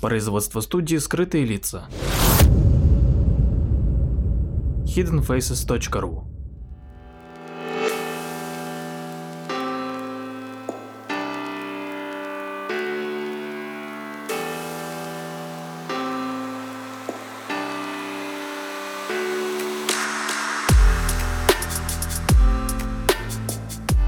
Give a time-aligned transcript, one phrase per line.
[0.00, 1.88] Производство студии «Скрытые лица».
[4.84, 6.24] hiddenfaces.ru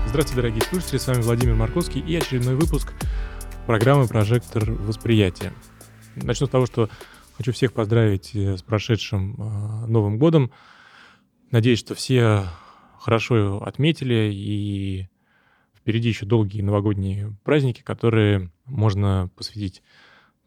[0.07, 2.93] Здравствуйте, дорогие слушатели, с вами Владимир Марковский и очередной выпуск
[3.66, 5.55] программы «Прожектор восприятия».
[6.23, 6.89] Начну с того, что
[7.37, 10.51] хочу всех поздравить э, с прошедшим э, Новым годом.
[11.51, 12.45] Надеюсь, что все
[12.99, 15.09] хорошо отметили и
[15.77, 19.83] впереди еще долгие новогодние праздники, которые можно посвятить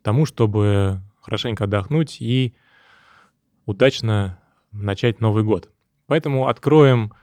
[0.03, 2.53] тому, чтобы хорошенько отдохнуть и
[3.65, 4.39] удачно
[4.71, 5.69] начать Новый год.
[6.07, 7.13] Поэтому откроем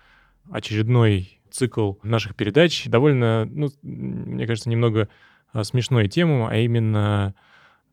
[0.50, 5.08] очередной цикл наших передач довольно, ну, мне кажется, немного
[5.52, 7.34] а, смешной тему, а именно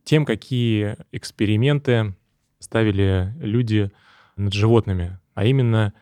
[0.06, 2.14] тем, какие эксперименты
[2.60, 3.90] ставили люди
[4.36, 5.92] над животными, а именно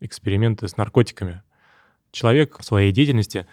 [0.00, 1.42] эксперименты с наркотиками.
[2.10, 3.46] Человек в своей деятельности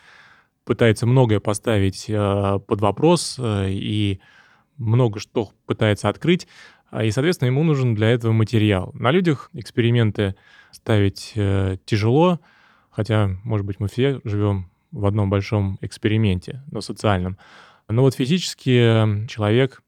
[0.66, 4.20] пытается многое поставить э, под вопрос э, и
[4.76, 6.48] много что пытается открыть,
[7.02, 8.92] и, соответственно, ему нужен для этого материал.
[8.94, 10.36] На людях эксперименты
[10.72, 12.42] ставить э, тяжело,
[12.90, 17.38] хотя, может быть, мы все живем в одном большом эксперименте, но социальном.
[17.90, 19.82] Но вот физически человек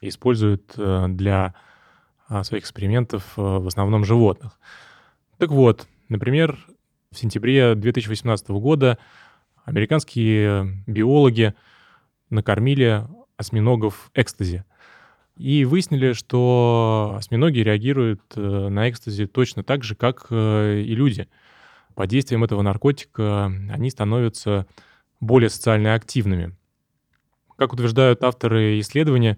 [0.00, 1.54] использует э, для
[2.28, 4.60] а, своих экспериментов э, в основном животных.
[5.38, 6.56] Так вот, например,
[7.10, 8.96] в сентябре 2018 года
[9.64, 11.54] американские биологи
[12.30, 13.04] накормили
[13.36, 14.64] осьминогов экстази.
[15.36, 21.28] И выяснили, что осьминоги реагируют э, на экстази точно так же, как и люди—
[21.98, 24.68] под действием этого наркотика они становятся
[25.18, 26.54] более социально активными.
[27.58, 29.36] Как утверждают авторы исследования,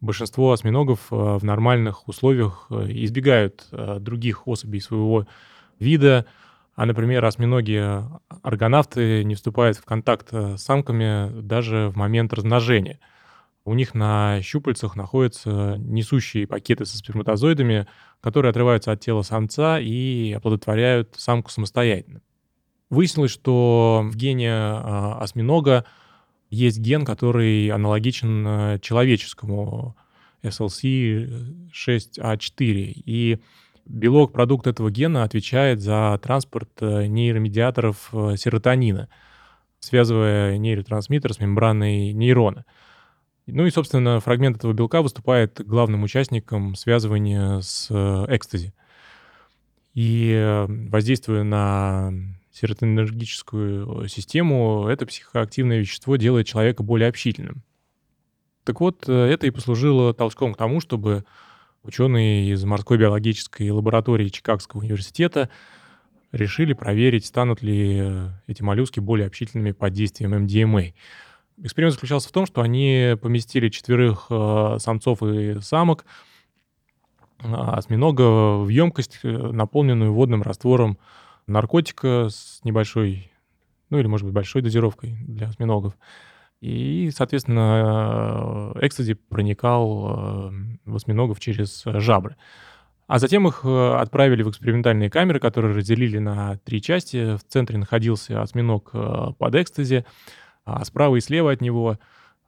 [0.00, 5.28] большинство осьминогов э, в нормальных условиях э, избегают э, других особей своего
[5.78, 6.26] вида,
[6.74, 12.98] а, например, осьминоги-аргонавты не вступают в контакт с самками даже в момент размножения–
[13.64, 17.86] у них на щупальцах находятся несущие пакеты со сперматозоидами,
[18.20, 22.22] которые отрываются от тела самца и оплодотворяют самку самостоятельно.
[22.90, 25.84] Выяснилось, что в гене осьминога
[26.52, 29.96] есть ген, который аналогичен э, человеческому
[30.42, 32.92] SLC6A4.
[33.06, 33.38] И
[33.86, 39.08] белок, продукт этого гена, отвечает за транспорт э, нейромедиаторов э, серотонина,
[39.80, 42.66] связывая нейротрансмиттер с мембраной нейрона—
[43.48, 47.90] ну и, собственно, фрагмент этого белка выступает главным участником связывания с
[48.28, 48.72] экстази.
[49.94, 52.12] И воздействуя на
[52.52, 57.62] серотонинергическую систему, это психоактивное вещество делает человека более общительным.
[58.64, 61.24] Так вот, э, это и послужило толчком к тому, чтобы
[61.82, 65.48] ученые из морской биологической лаборатории Чикагского университета
[66.30, 70.94] решили проверить, станут ли эти моллюски более общительными под действием MDMA.
[71.58, 76.04] Эксперимент заключался в том, что они поместили четверых э, самцов и самок
[77.40, 80.98] э, осьминога в емкость, э, наполненную водным раствором
[81.46, 83.30] наркотика с небольшой,
[83.90, 85.94] ну или, может быть, большой дозировкой для осьминогов.
[86.60, 90.50] И, соответственно, э, экстази проникал э,
[90.84, 92.36] в осьминогов через жабры.
[93.08, 97.36] А затем их отправили в экспериментальные камеры, которые разделили на три части.
[97.36, 100.06] В центре находился осьминог под экстази,
[100.64, 101.98] а справа и слева от него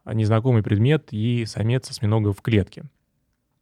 [0.07, 2.85] незнакомый предмет и самец осьминога в клетке.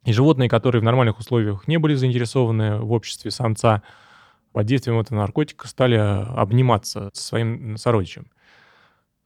[0.05, 3.83] И животные, которые в нормальных условиях не были заинтересованы в обществе самца,
[4.53, 8.27] под действием этого наркотика стали обниматься со своим сородичем.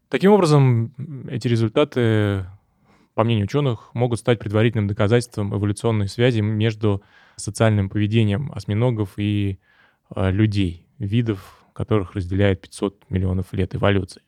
[0.10, 0.94] Таким образом,
[1.30, 2.46] эти результаты,
[3.14, 7.04] по мнению ученых, могут стать предварительным доказательством эволюционной связи между
[7.36, 9.60] социальным поведением осьминогов и
[10.16, 14.22] э, людей, видов, которых разделяет 500 миллионов лет эволюции.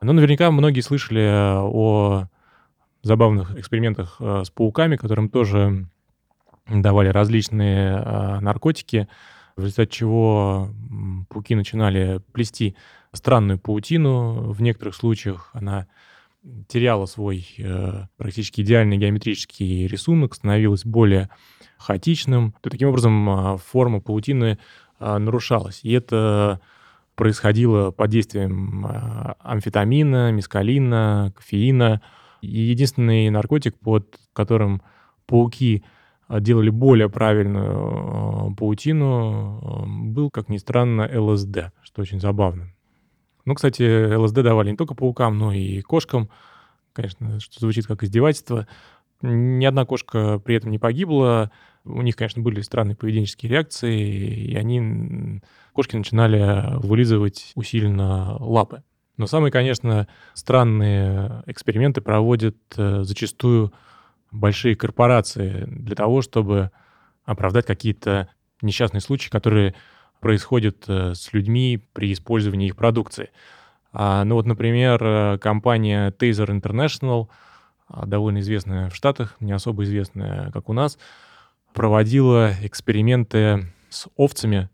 [0.00, 2.26] Ну, наверняка многие слышали э, о
[3.02, 5.86] забавных экспериментах э, с пауками, которым тоже
[6.68, 9.08] давали различные э, наркотики,
[9.62, 10.68] в результате чего
[11.28, 12.76] пауки начинали плести
[13.12, 14.52] странную паутину.
[14.52, 15.86] В некоторых случаях она
[16.68, 17.46] теряла свой
[18.16, 21.30] практически идеальный геометрический рисунок, становилась более
[21.78, 22.54] хаотичным.
[22.60, 24.58] То таким образом форма паутины
[24.98, 25.80] нарушалась.
[25.82, 26.60] И это
[27.14, 32.00] происходило под действием а, амфетамина, мискалина, кофеина.
[32.40, 34.82] И единственный наркотик, под которым
[35.26, 36.01] пауки а,
[36.40, 42.72] делали более правильную а, паутину, был, как ни странно, ЛСД, что очень забавно.
[43.44, 46.30] Ну, кстати, ЛСД давали не только паукам, но и кошкам.
[46.92, 48.68] Конечно, что звучит как издевательство.
[49.20, 51.50] Ни одна кошка при этом не погибла.
[51.84, 55.40] У них, конечно, были странные поведенческие реакции, и они,
[55.72, 58.84] кошки начинали вылизывать усиленно лапы.
[59.16, 63.72] Но самые, конечно, странные эксперименты проводят э, зачастую
[64.32, 66.70] большие корпорации для того, чтобы
[67.24, 68.28] оправдать какие-то
[68.62, 69.74] несчастные случаи, которые
[70.20, 73.30] происходят э, с людьми при использовании их продукции.
[73.92, 77.28] А, ну вот, например, э, компания Taser International,
[77.88, 80.98] а, довольно известная в Штатах, не особо известная, как у нас,
[81.74, 84.70] проводила эксперименты с овцами,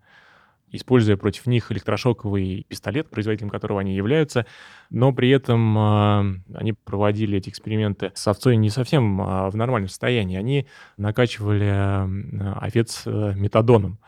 [0.70, 4.46] используя против них электрошоковый пистолет, производителем которого они являются,
[4.90, 9.88] но при этом э, они проводили эти эксперименты с овцой не совсем э, в нормальном
[9.88, 10.36] состоянии.
[10.36, 10.66] Они
[10.96, 13.98] накачивали э, овец э, метадоном.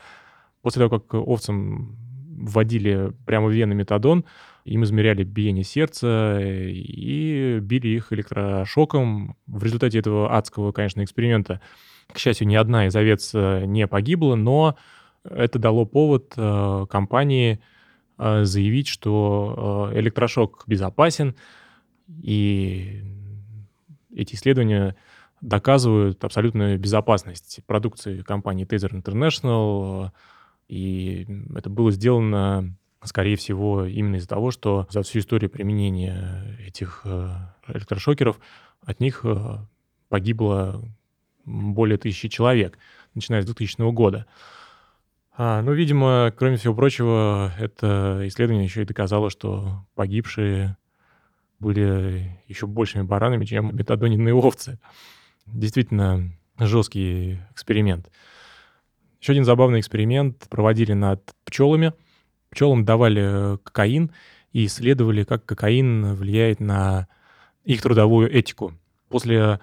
[0.62, 1.96] После того, как овцам
[2.40, 4.24] вводили прямо в вены метадон,
[4.64, 9.36] им измеряли биение сердца и били их электрошоком.
[9.46, 11.60] В результате этого адского, конечно, эксперимента,
[12.12, 14.76] к счастью, ни одна из овец э, не погибла, но
[15.24, 17.60] это дало повод э, компании
[18.18, 21.34] э, заявить, что э, электрошок безопасен,
[22.22, 23.02] и
[24.14, 24.96] эти исследования
[25.40, 30.10] доказывают абсолютную безопасность продукции компании Taser International,
[30.68, 32.74] и это было сделано,
[33.04, 37.06] скорее всего, именно из-за того, что за всю историю применения этих
[37.68, 38.38] электрошокеров
[38.84, 39.24] от них
[40.08, 40.82] погибло
[41.44, 42.78] более тысячи человек,
[43.14, 44.26] начиная с 2000 года.
[45.32, 50.76] А, ну, видимо, кроме всего прочего, это исследование еще и доказало, что погибшие
[51.58, 54.78] были еще большими баранами, чем метадонинные овцы.
[55.46, 58.10] Действительно, жесткий эксперимент.
[59.20, 61.92] Еще один забавный эксперимент проводили над пчелами.
[62.50, 64.12] Пчелам давали кокаин
[64.52, 67.06] и исследовали, как кокаин влияет на
[67.64, 68.72] их трудовую этику.
[69.08, 69.60] После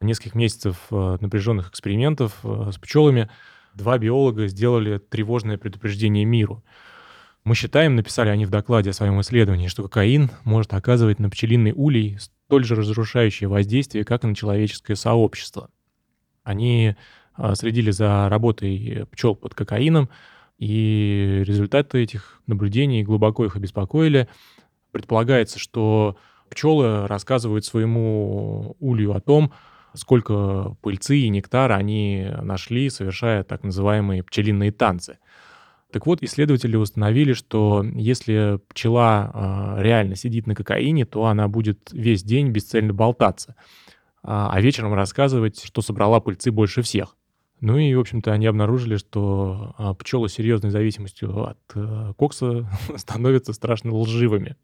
[0.00, 3.30] нескольких месяцев э, напряженных экспериментов э, с пчелами
[3.74, 6.64] два биолога сделали тревожное предупреждение миру.
[7.44, 11.72] Мы считаем, написали они в докладе о своем исследовании, что кокаин может оказывать на пчелиный
[11.72, 15.68] улей столь же разрушающее воздействие, как и на человеческое сообщество.
[16.42, 16.96] Они
[17.34, 20.08] а, следили за работой пчел под кокаином,
[20.58, 24.28] и результаты этих наблюдений глубоко их обеспокоили.
[24.92, 26.16] Предполагается, что
[26.48, 29.52] пчелы рассказывают своему улью о том,
[29.94, 35.18] сколько пыльцы и нектара они нашли, совершая так называемые пчелиные танцы.
[35.92, 41.90] Так вот, исследователи установили, что если пчела э, реально сидит на кокаине, то она будет
[41.92, 43.54] весь день бесцельно болтаться,
[44.24, 47.16] а, а вечером рассказывать, что собрала пыльцы больше всех.
[47.60, 52.68] Ну и, в общем-то, они обнаружили, что э, пчелы с серьезной зависимостью от э, кокса
[52.96, 54.56] становятся страшно лживыми.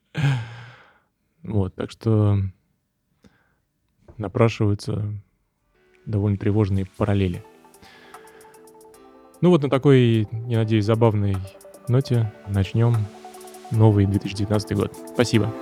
[1.45, 2.41] Вот, так что
[4.21, 5.13] напрашиваются
[6.07, 7.45] довольно тревожные параллели.
[9.41, 11.37] Ну вот на такой, я надеюсь, забавной
[11.89, 12.95] ноте начнем
[13.71, 14.97] новый 2019 год.
[15.15, 15.53] Спасибо.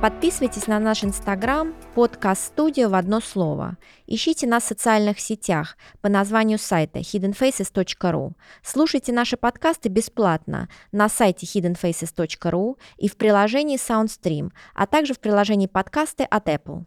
[0.00, 3.78] Подписывайтесь на наш инстаграм подкаст студия в одно слово.
[4.06, 8.34] Ищите нас в социальных сетях по названию сайта hiddenfaces.ru.
[8.62, 15.66] Слушайте наши подкасты бесплатно на сайте hiddenfaces.ru и в приложении SoundStream, а также в приложении
[15.66, 16.84] подкасты от Apple.